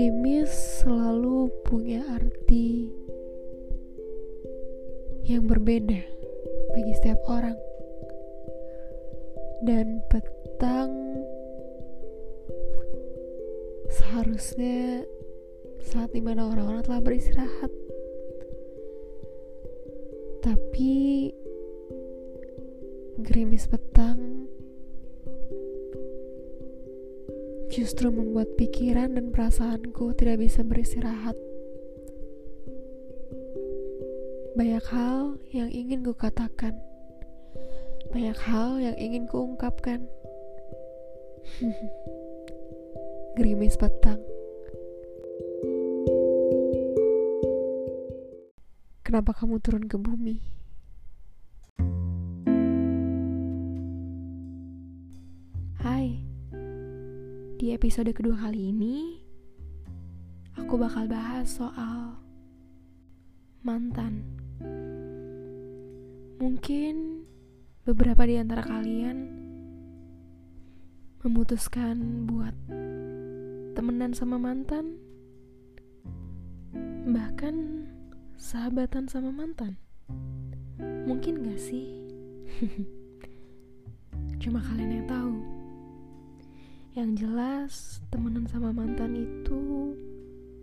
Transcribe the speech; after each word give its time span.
Gerimis 0.00 0.80
selalu 0.80 1.52
punya 1.60 2.00
arti 2.16 2.88
yang 5.28 5.44
berbeda 5.44 6.00
bagi 6.72 6.92
setiap 6.96 7.20
orang. 7.28 7.52
Dan 9.60 10.00
petang 10.08 11.20
seharusnya 13.92 15.04
saat 15.84 16.16
di 16.16 16.24
mana 16.24 16.48
orang-orang 16.48 16.80
telah 16.80 17.04
beristirahat. 17.04 17.68
Tapi 20.40 21.28
gerimis 23.20 23.68
petang 23.68 24.09
justru 27.70 28.10
membuat 28.10 28.58
pikiran 28.58 29.14
dan 29.14 29.30
perasaanku 29.30 30.10
tidak 30.18 30.42
bisa 30.42 30.66
beristirahat. 30.66 31.38
Banyak 34.58 34.84
hal 34.90 35.38
yang 35.54 35.70
ingin 35.70 36.02
ku 36.02 36.10
katakan. 36.10 36.74
Banyak 38.10 38.34
hal 38.42 38.82
yang 38.82 38.98
ingin 38.98 39.30
ku 39.30 39.46
ungkapkan. 39.46 40.02
Gerimis 43.38 43.78
petang. 43.78 44.18
Kenapa 49.06 49.30
kamu 49.30 49.62
turun 49.62 49.86
ke 49.86 49.94
bumi? 49.94 50.59
Episode 57.80 58.12
kedua 58.12 58.36
kali 58.36 58.76
ini, 58.76 59.24
aku 60.52 60.76
bakal 60.76 61.08
bahas 61.08 61.48
soal 61.48 62.12
mantan. 63.64 64.20
Mungkin 66.36 67.24
beberapa 67.88 68.28
di 68.28 68.36
antara 68.36 68.60
kalian 68.68 69.32
memutuskan 71.24 72.28
buat 72.28 72.52
temenan 73.72 74.12
sama 74.12 74.36
mantan, 74.36 75.00
bahkan 77.08 77.88
sahabatan 78.36 79.08
sama 79.08 79.32
mantan. 79.32 79.80
Mungkin 81.08 81.48
gak 81.48 81.56
sih? 81.56 81.88
Cuma 84.44 84.60
kalian 84.68 85.00
yang 85.00 85.08
tahu. 85.08 85.59
Yang 86.90 87.10
jelas, 87.22 87.72
temenan 88.10 88.50
sama 88.50 88.74
mantan 88.74 89.14
itu 89.14 89.94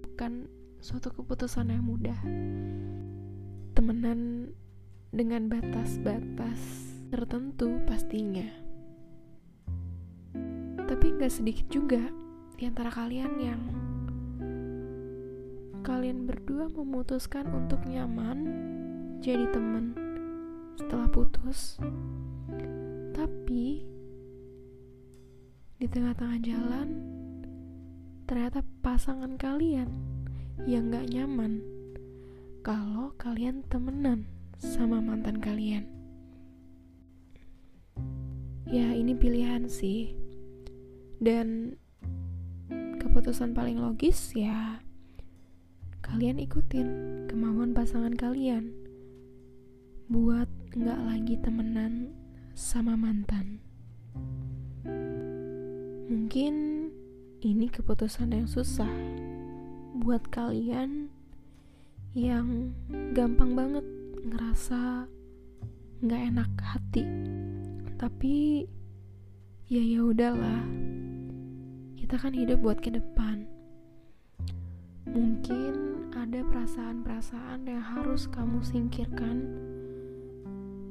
bukan 0.00 0.48
suatu 0.80 1.12
keputusan 1.12 1.68
yang 1.68 1.84
mudah. 1.84 2.16
Temenan 3.76 4.48
dengan 5.12 5.52
batas-batas 5.52 6.60
tertentu 7.12 7.76
pastinya. 7.84 8.48
Tapi 10.88 11.06
nggak 11.12 11.28
sedikit 11.28 11.68
juga 11.68 12.00
di 12.56 12.64
antara 12.72 12.88
kalian 12.88 13.32
yang 13.36 13.62
kalian 15.84 16.24
berdua 16.24 16.72
memutuskan 16.72 17.52
untuk 17.52 17.84
nyaman 17.84 18.48
jadi 19.20 19.44
teman 19.52 19.92
setelah 20.80 21.04
putus. 21.12 21.76
Tapi 23.12 23.93
di 25.84 25.92
tengah-tengah 25.92 26.40
jalan 26.40 26.88
ternyata 28.24 28.64
pasangan 28.80 29.36
kalian 29.36 29.92
yang 30.64 30.88
gak 30.88 31.12
nyaman 31.12 31.60
kalau 32.64 33.12
kalian 33.20 33.60
temenan 33.68 34.24
sama 34.56 35.04
mantan 35.04 35.44
kalian. 35.44 35.84
Ya, 38.64 38.96
ini 38.96 39.12
pilihan 39.12 39.68
sih. 39.68 40.16
Dan 41.20 41.76
keputusan 43.04 43.52
paling 43.52 43.76
logis 43.76 44.32
ya 44.32 44.80
kalian 46.00 46.40
ikutin 46.40 46.88
kemauan 47.28 47.76
pasangan 47.76 48.16
kalian 48.16 48.72
buat 50.08 50.48
nggak 50.72 51.00
lagi 51.12 51.36
temenan 51.44 52.08
sama 52.56 52.96
mantan. 52.96 53.60
Mungkin 56.04 56.54
ini 57.40 57.66
keputusan 57.72 58.36
yang 58.36 58.44
susah 58.44 58.92
buat 60.04 60.20
kalian 60.28 61.08
yang 62.12 62.76
gampang 63.16 63.56
banget 63.56 63.86
ngerasa 64.20 65.08
nggak 66.04 66.22
enak 66.28 66.50
hati. 66.60 67.08
Tapi 67.96 68.68
ya 69.72 69.80
ya 69.80 70.04
udahlah. 70.04 70.60
Kita 71.96 72.20
kan 72.20 72.36
hidup 72.36 72.60
buat 72.60 72.84
ke 72.84 72.92
depan. 72.92 73.48
Mungkin 75.08 75.72
ada 76.12 76.44
perasaan-perasaan 76.52 77.64
yang 77.64 77.80
harus 77.80 78.28
kamu 78.28 78.60
singkirkan 78.60 79.40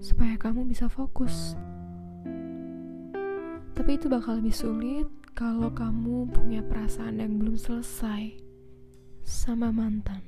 supaya 0.00 0.40
kamu 0.40 0.64
bisa 0.72 0.88
fokus 0.88 1.52
tapi 3.82 3.98
itu 3.98 4.06
bakal 4.06 4.38
lebih 4.38 4.54
sulit 4.54 5.10
kalau 5.34 5.66
kamu 5.74 6.30
punya 6.30 6.62
perasaan 6.62 7.18
yang 7.18 7.34
belum 7.34 7.58
selesai 7.58 8.30
sama 9.26 9.74
mantan. 9.74 10.22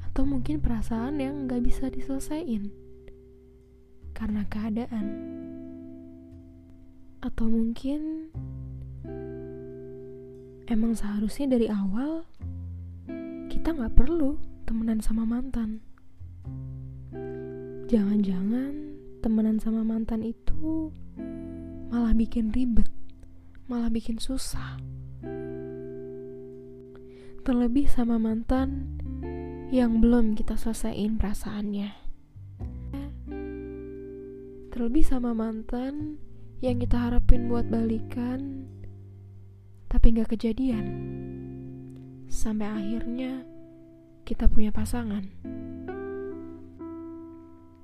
Atau 0.00 0.24
mungkin 0.24 0.64
perasaan 0.64 1.20
yang 1.20 1.44
gak 1.44 1.60
bisa 1.60 1.92
diselesaikan 1.92 2.72
karena 4.16 4.48
keadaan. 4.48 5.06
Atau 7.20 7.44
mungkin 7.44 8.32
emang 10.72 10.96
seharusnya 10.96 11.52
dari 11.52 11.68
awal 11.68 12.24
kita 13.52 13.76
gak 13.76 13.92
perlu 13.92 14.40
temenan 14.64 15.04
sama 15.04 15.28
mantan. 15.28 15.84
Jangan-jangan 17.92 18.89
temenan 19.20 19.60
sama 19.60 19.84
mantan 19.84 20.24
itu 20.24 20.92
malah 21.92 22.16
bikin 22.16 22.52
ribet 22.52 22.88
malah 23.68 23.92
bikin 23.92 24.16
susah 24.16 24.80
terlebih 27.40 27.88
sama 27.88 28.20
mantan 28.20 29.00
yang 29.70 30.02
belum 30.02 30.34
kita 30.34 30.58
selesaiin 30.58 31.14
perasaannya. 31.14 31.90
Terlebih 34.74 35.04
sama 35.06 35.30
mantan 35.30 36.18
yang 36.58 36.82
kita 36.82 36.98
harapin 36.98 37.46
buat 37.46 37.70
balikan, 37.70 38.66
tapi 39.86 40.14
nggak 40.14 40.34
kejadian. 40.34 40.86
Sampai 42.26 42.66
akhirnya 42.66 43.46
kita 44.26 44.50
punya 44.50 44.74
pasangan. 44.74 45.22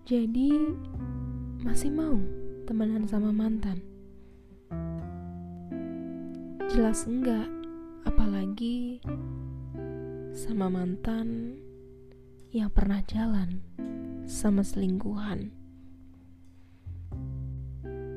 Jadi 0.07 0.51
masih 1.67 1.91
mau 1.91 2.15
temenan 2.63 3.11
sama 3.11 3.35
mantan? 3.35 3.83
Jelas 6.71 7.11
enggak, 7.11 7.51
apalagi 8.07 9.03
sama 10.31 10.71
mantan 10.71 11.59
yang 12.55 12.71
pernah 12.71 13.03
jalan 13.11 13.67
sama 14.31 14.63
selingkuhan. 14.63 15.51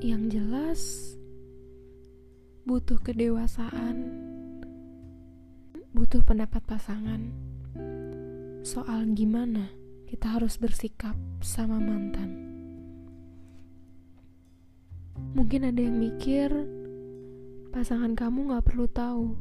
Yang 0.06 0.24
jelas, 0.30 0.81
butuh 2.69 3.01
kedewasaan, 3.01 3.98
butuh 5.98 6.22
pendapat 6.22 6.62
pasangan 6.69 7.34
soal 8.62 9.10
gimana 9.18 9.74
kita 10.06 10.38
harus 10.38 10.62
bersikap 10.62 11.18
sama 11.42 11.81
mantan. 11.81 12.49
Mungkin 15.30 15.62
ada 15.70 15.78
yang 15.78 16.02
mikir 16.02 16.50
pasangan 17.70 18.18
kamu 18.18 18.50
gak 18.50 18.66
perlu 18.66 18.90
tahu 18.90 19.38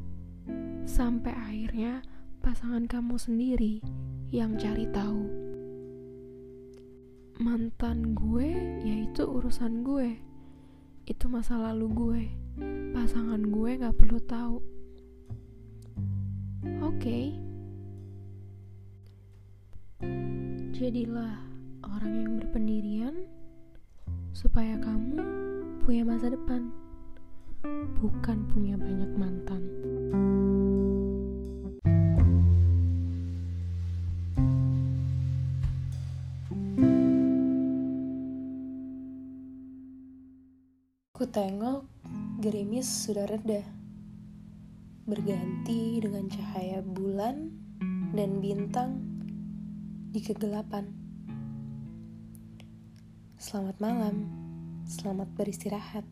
sampai 0.85 1.33
akhirnya 1.33 2.05
pasangan 2.45 2.85
kamu 2.85 3.17
sendiri 3.17 3.81
yang 4.29 4.61
cari 4.61 4.85
tahu. 4.93 5.25
Mantan 7.41 8.13
gue 8.13 8.53
yaitu 8.85 9.25
urusan 9.25 9.81
gue. 9.81 10.21
Itu 11.09 11.33
masa 11.33 11.57
lalu 11.57 11.87
gue. 11.89 12.23
Pasangan 12.93 13.41
gue 13.49 13.71
gak 13.81 13.97
perlu 13.97 14.21
tahu. 14.29 14.61
Oke. 16.85 17.01
Okay. 17.01 17.25
Jadilah 20.77 21.41
orang 21.81 22.13
yang 22.13 22.33
berpendirian 22.45 23.25
supaya 24.37 24.77
kamu 24.77 25.48
punya 25.89 26.05
masa 26.05 26.29
depan. 26.29 26.69
bukan 27.97 28.45
punya 28.53 28.77
banyak 28.77 29.09
mantan. 29.17 29.63
Ku 41.17 41.25
tengok 41.25 41.89
gerimis 42.45 42.85
sudah 42.85 43.25
reda, 43.25 43.65
berganti 45.09 46.05
dengan 46.05 46.29
cahaya 46.29 46.85
bulan 46.85 47.49
dan 48.13 48.45
bintang 48.45 49.01
di 50.13 50.21
kegelapan. 50.21 50.93
Selamat 53.41 53.81
malam, 53.81 54.48
selamat 54.89 55.29
beristirahat. 55.37 56.05